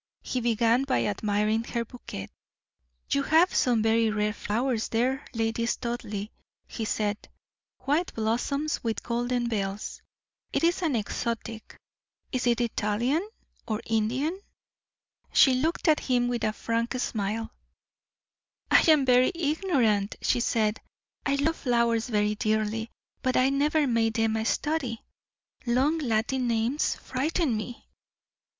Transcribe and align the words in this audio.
He 0.23 0.41
began 0.41 0.83
by 0.85 1.05
admiring 1.05 1.63
her 1.65 1.85
bouquet. 1.85 2.27
"You 3.11 3.21
have 3.21 3.53
some 3.53 3.83
very 3.83 4.09
rare 4.09 4.33
flowers 4.33 4.89
there, 4.89 5.23
Lady 5.35 5.67
Studleigh," 5.67 6.29
he 6.65 6.85
said 6.85 7.29
"white 7.81 8.11
blossoms 8.15 8.83
with 8.83 9.03
golden 9.03 9.47
bells; 9.47 10.01
it 10.53 10.63
is 10.63 10.81
an 10.81 10.95
exotic. 10.95 11.77
Is 12.31 12.47
it 12.47 12.59
Indian 12.61 13.21
or 13.67 13.79
Italian?" 13.85 14.39
She 15.33 15.53
looked 15.53 15.87
at 15.87 15.99
him 15.99 16.27
with 16.27 16.45
a 16.45 16.53
frank 16.53 16.93
smile. 16.99 17.51
"I 18.71 18.81
am 18.89 19.05
very 19.05 19.31
ignorant," 19.35 20.15
she 20.23 20.39
said. 20.39 20.79
"I 21.27 21.35
love 21.35 21.57
flowers 21.57 22.07
very 22.07 22.33
dearly, 22.33 22.89
but 23.21 23.37
I 23.37 23.51
never 23.51 23.85
made 23.85 24.15
them 24.15 24.35
a 24.35 24.45
study. 24.45 25.03
Long 25.67 25.99
Latin 25.99 26.47
names 26.47 26.95
frighten 26.95 27.55
me." 27.55 27.87